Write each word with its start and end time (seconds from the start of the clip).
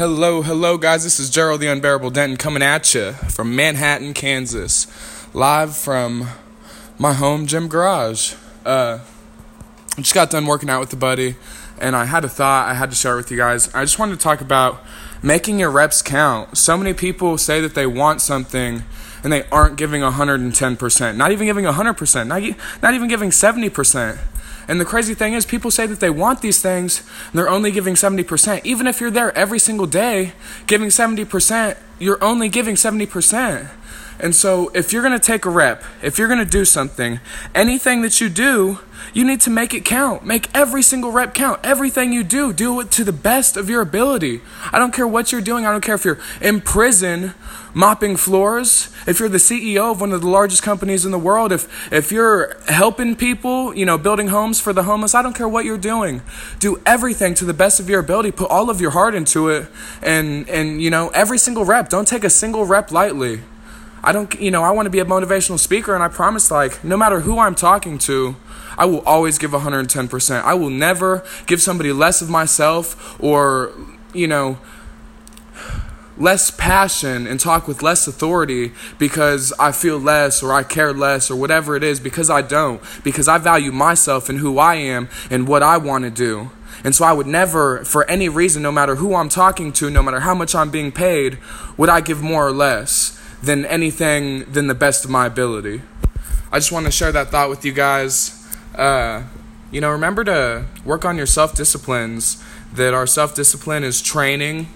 Hello, 0.00 0.40
hello, 0.40 0.78
guys. 0.78 1.04
This 1.04 1.20
is 1.20 1.28
Gerald 1.28 1.60
the 1.60 1.66
Unbearable 1.66 2.08
Denton 2.08 2.38
coming 2.38 2.62
at 2.62 2.94
you 2.94 3.12
from 3.12 3.54
Manhattan, 3.54 4.14
Kansas, 4.14 4.86
live 5.34 5.76
from 5.76 6.26
my 6.98 7.12
home 7.12 7.46
gym 7.46 7.68
garage. 7.68 8.32
Uh, 8.64 9.00
I 9.98 10.00
just 10.00 10.14
got 10.14 10.30
done 10.30 10.46
working 10.46 10.70
out 10.70 10.80
with 10.80 10.90
a 10.94 10.96
buddy, 10.96 11.34
and 11.78 11.94
I 11.94 12.06
had 12.06 12.24
a 12.24 12.30
thought 12.30 12.66
I 12.66 12.72
had 12.72 12.88
to 12.88 12.96
share 12.96 13.14
with 13.14 13.30
you 13.30 13.36
guys. 13.36 13.68
I 13.74 13.82
just 13.82 13.98
wanted 13.98 14.12
to 14.12 14.22
talk 14.22 14.40
about 14.40 14.82
making 15.22 15.58
your 15.60 15.70
reps 15.70 16.00
count. 16.00 16.56
So 16.56 16.78
many 16.78 16.94
people 16.94 17.36
say 17.36 17.60
that 17.60 17.74
they 17.74 17.86
want 17.86 18.22
something 18.22 18.82
and 19.22 19.30
they 19.30 19.44
aren't 19.52 19.76
giving 19.76 20.00
110%, 20.00 21.16
not 21.16 21.30
even 21.30 21.46
giving 21.46 21.66
100%, 21.66 22.26
not, 22.26 22.42
not 22.82 22.94
even 22.94 23.06
giving 23.06 23.28
70%. 23.28 24.18
And 24.70 24.80
the 24.80 24.84
crazy 24.84 25.14
thing 25.14 25.34
is, 25.34 25.44
people 25.44 25.72
say 25.72 25.86
that 25.86 25.98
they 25.98 26.10
want 26.10 26.42
these 26.42 26.62
things, 26.62 27.00
and 27.00 27.36
they're 27.36 27.48
only 27.48 27.72
giving 27.72 27.94
70%. 27.94 28.64
Even 28.64 28.86
if 28.86 29.00
you're 29.00 29.10
there 29.10 29.36
every 29.36 29.58
single 29.58 29.86
day 29.86 30.32
giving 30.68 30.90
70%, 30.90 31.76
you're 31.98 32.22
only 32.22 32.48
giving 32.48 32.76
70%. 32.76 33.68
And 34.22 34.34
so, 34.34 34.70
if 34.74 34.92
you're 34.92 35.02
going 35.02 35.18
to 35.18 35.24
take 35.24 35.44
a 35.44 35.50
rep, 35.50 35.82
if 36.02 36.18
you're 36.18 36.28
going 36.28 36.44
to 36.44 36.50
do 36.50 36.64
something, 36.64 37.20
anything 37.54 38.02
that 38.02 38.20
you 38.20 38.28
do, 38.28 38.78
you 39.12 39.24
need 39.24 39.40
to 39.42 39.50
make 39.50 39.74
it 39.74 39.84
count. 39.84 40.24
Make 40.24 40.48
every 40.54 40.82
single 40.82 41.10
rep 41.10 41.34
count. 41.34 41.60
Everything 41.64 42.12
you 42.12 42.22
do, 42.22 42.52
do 42.52 42.80
it 42.80 42.90
to 42.92 43.04
the 43.04 43.12
best 43.12 43.56
of 43.56 43.68
your 43.70 43.80
ability. 43.80 44.40
I 44.72 44.78
don't 44.78 44.92
care 44.92 45.06
what 45.06 45.32
you're 45.32 45.40
doing. 45.40 45.66
I 45.66 45.72
don't 45.72 45.80
care 45.80 45.94
if 45.94 46.04
you're 46.04 46.20
in 46.40 46.60
prison 46.60 47.34
mopping 47.74 48.16
floors, 48.16 48.92
if 49.06 49.20
you're 49.20 49.28
the 49.28 49.38
CEO 49.38 49.92
of 49.92 50.00
one 50.00 50.12
of 50.12 50.20
the 50.20 50.28
largest 50.28 50.62
companies 50.62 51.04
in 51.04 51.12
the 51.12 51.18
world, 51.18 51.52
if 51.52 51.92
if 51.92 52.10
you're 52.12 52.56
helping 52.68 53.16
people, 53.16 53.74
you 53.74 53.86
know, 53.86 53.98
building 53.98 54.28
homes 54.28 54.60
for 54.60 54.72
the 54.72 54.84
homeless, 54.84 55.14
I 55.14 55.22
don't 55.22 55.34
care 55.34 55.48
what 55.48 55.64
you're 55.64 55.78
doing. 55.78 56.22
Do 56.58 56.80
everything 56.84 57.34
to 57.34 57.44
the 57.44 57.54
best 57.54 57.80
of 57.80 57.88
your 57.88 58.00
ability. 58.00 58.32
Put 58.32 58.50
all 58.50 58.70
of 58.70 58.80
your 58.80 58.90
heart 58.90 59.14
into 59.14 59.48
it 59.48 59.68
and 60.02 60.48
and 60.48 60.82
you 60.82 60.90
know, 60.90 61.08
every 61.10 61.38
single 61.38 61.64
rep. 61.64 61.88
Don't 61.88 62.08
take 62.08 62.24
a 62.24 62.30
single 62.30 62.64
rep 62.64 62.90
lightly. 62.90 63.42
I 64.02 64.12
don't, 64.12 64.40
you 64.40 64.50
know, 64.50 64.62
I 64.62 64.70
want 64.70 64.86
to 64.86 64.90
be 64.90 65.00
a 65.00 65.04
motivational 65.04 65.58
speaker, 65.58 65.94
and 65.94 66.02
I 66.02 66.08
promise, 66.08 66.50
like, 66.50 66.82
no 66.82 66.96
matter 66.96 67.20
who 67.20 67.38
I'm 67.38 67.54
talking 67.54 67.98
to, 67.98 68.36
I 68.78 68.86
will 68.86 69.00
always 69.00 69.36
give 69.36 69.50
110%. 69.50 70.42
I 70.42 70.54
will 70.54 70.70
never 70.70 71.22
give 71.46 71.60
somebody 71.60 71.92
less 71.92 72.22
of 72.22 72.30
myself 72.30 73.20
or, 73.22 73.72
you 74.14 74.26
know, 74.26 74.58
less 76.16 76.50
passion 76.50 77.26
and 77.26 77.40
talk 77.40 77.66
with 77.66 77.82
less 77.82 78.06
authority 78.06 78.72
because 78.98 79.52
I 79.58 79.72
feel 79.72 79.98
less 79.98 80.42
or 80.42 80.52
I 80.52 80.62
care 80.62 80.92
less 80.92 81.30
or 81.30 81.36
whatever 81.36 81.76
it 81.76 81.82
is 81.82 82.00
because 82.00 82.30
I 82.30 82.42
don't. 82.42 82.80
Because 83.02 83.28
I 83.28 83.38
value 83.38 83.72
myself 83.72 84.28
and 84.28 84.38
who 84.38 84.58
I 84.58 84.76
am 84.76 85.08
and 85.30 85.48
what 85.48 85.62
I 85.62 85.76
want 85.76 86.04
to 86.04 86.10
do. 86.10 86.50
And 86.82 86.94
so 86.94 87.04
I 87.04 87.12
would 87.12 87.26
never, 87.26 87.84
for 87.84 88.08
any 88.08 88.28
reason, 88.28 88.62
no 88.62 88.72
matter 88.72 88.96
who 88.96 89.14
I'm 89.14 89.28
talking 89.28 89.72
to, 89.74 89.90
no 89.90 90.02
matter 90.02 90.20
how 90.20 90.34
much 90.34 90.54
I'm 90.54 90.70
being 90.70 90.92
paid, 90.92 91.38
would 91.76 91.90
I 91.90 92.00
give 92.00 92.22
more 92.22 92.46
or 92.46 92.52
less 92.52 93.19
than 93.42 93.64
anything 93.66 94.44
than 94.50 94.66
the 94.66 94.74
best 94.74 95.04
of 95.04 95.10
my 95.10 95.26
ability. 95.26 95.82
I 96.52 96.58
just 96.58 96.72
want 96.72 96.86
to 96.86 96.92
share 96.92 97.12
that 97.12 97.28
thought 97.28 97.48
with 97.48 97.64
you 97.64 97.72
guys. 97.72 98.36
Uh, 98.74 99.24
you 99.70 99.80
know, 99.80 99.90
remember 99.90 100.24
to 100.24 100.66
work 100.84 101.04
on 101.04 101.16
your 101.16 101.26
self 101.26 101.54
disciplines, 101.54 102.42
that 102.72 102.94
our 102.94 103.06
self 103.06 103.34
discipline 103.34 103.84
is 103.84 104.02
training 104.02 104.68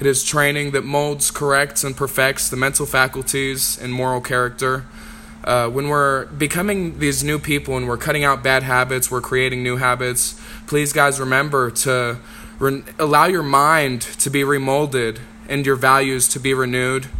it 0.00 0.06
is 0.06 0.24
training 0.24 0.70
that 0.70 0.82
molds, 0.82 1.30
corrects, 1.30 1.84
and 1.84 1.94
perfects 1.94 2.48
the 2.48 2.56
mental 2.56 2.86
faculties 2.86 3.78
and 3.78 3.92
moral 3.92 4.22
character. 4.22 4.86
Uh, 5.44 5.68
when 5.68 5.88
we're 5.88 6.24
becoming 6.24 6.98
these 7.00 7.22
new 7.22 7.38
people 7.38 7.76
and 7.76 7.86
we're 7.86 7.98
cutting 7.98 8.24
out 8.24 8.42
bad 8.42 8.62
habits, 8.62 9.10
we're 9.10 9.20
creating 9.20 9.62
new 9.62 9.76
habits, 9.76 10.40
please, 10.66 10.94
guys, 10.94 11.20
remember 11.20 11.70
to 11.70 12.18
re- 12.58 12.82
allow 12.98 13.26
your 13.26 13.42
mind 13.42 14.00
to 14.00 14.30
be 14.30 14.42
remolded 14.42 15.18
and 15.50 15.66
your 15.66 15.76
values 15.76 16.26
to 16.28 16.40
be 16.40 16.54
renewed. 16.54 17.10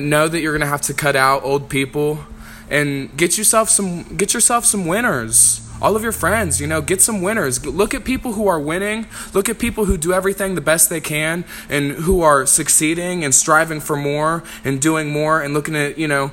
Know 0.00 0.28
that 0.28 0.40
you're 0.40 0.52
going 0.52 0.60
to 0.60 0.66
have 0.66 0.82
to 0.82 0.94
cut 0.94 1.16
out 1.16 1.44
old 1.44 1.68
people 1.68 2.24
and 2.68 3.14
get 3.16 3.38
yourself 3.38 3.68
some 3.68 4.16
get 4.16 4.34
yourself 4.34 4.64
some 4.64 4.86
winners 4.86 5.60
all 5.84 5.96
of 5.96 6.02
your 6.02 6.12
friends, 6.12 6.60
you 6.62 6.66
know, 6.66 6.80
get 6.80 7.02
some 7.02 7.20
winners. 7.20 7.64
Look 7.66 7.92
at 7.94 8.04
people 8.04 8.32
who 8.32 8.46
are 8.46 8.58
winning. 8.58 9.06
Look 9.34 9.50
at 9.50 9.58
people 9.58 9.84
who 9.84 9.98
do 9.98 10.14
everything 10.14 10.54
the 10.54 10.62
best 10.62 10.88
they 10.88 11.00
can 11.00 11.44
and 11.68 11.92
who 11.92 12.22
are 12.22 12.46
succeeding 12.46 13.22
and 13.22 13.34
striving 13.34 13.80
for 13.80 13.94
more 13.94 14.42
and 14.64 14.80
doing 14.80 15.10
more 15.10 15.42
and 15.42 15.52
looking 15.52 15.76
at, 15.76 15.98
you 15.98 16.08
know, 16.08 16.30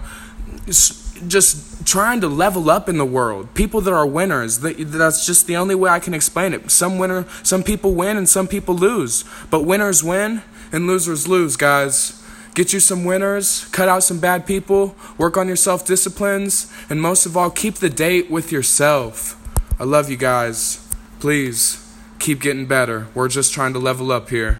just 0.67 1.85
trying 1.85 2.21
to 2.21 2.27
level 2.27 2.69
up 2.69 2.87
in 2.87 2.97
the 2.97 3.05
world. 3.05 3.53
People 3.53 3.81
that 3.81 3.93
are 3.93 4.05
winners. 4.05 4.59
That's 4.59 5.25
just 5.25 5.47
the 5.47 5.57
only 5.57 5.75
way 5.75 5.89
I 5.89 5.99
can 5.99 6.13
explain 6.13 6.53
it. 6.53 6.71
Some 6.71 6.97
winner, 6.97 7.25
some 7.43 7.63
people 7.63 7.93
win 7.93 8.17
and 8.17 8.29
some 8.29 8.47
people 8.47 8.75
lose. 8.75 9.25
But 9.49 9.63
winners 9.63 10.03
win 10.03 10.43
and 10.71 10.87
losers 10.87 11.27
lose, 11.27 11.57
guys. 11.57 12.20
Get 12.53 12.73
you 12.73 12.81
some 12.81 13.05
winners, 13.05 13.65
cut 13.71 13.87
out 13.87 14.03
some 14.03 14.19
bad 14.19 14.45
people, 14.45 14.95
work 15.17 15.37
on 15.37 15.47
your 15.47 15.55
self 15.55 15.85
disciplines, 15.85 16.71
and 16.89 17.01
most 17.01 17.25
of 17.25 17.37
all, 17.37 17.49
keep 17.49 17.75
the 17.75 17.89
date 17.89 18.29
with 18.29 18.51
yourself. 18.51 19.37
I 19.79 19.85
love 19.85 20.09
you 20.09 20.17
guys. 20.17 20.85
Please 21.19 21.77
keep 22.19 22.41
getting 22.41 22.65
better. 22.65 23.07
We're 23.15 23.29
just 23.29 23.53
trying 23.53 23.73
to 23.73 23.79
level 23.79 24.11
up 24.11 24.29
here. 24.29 24.49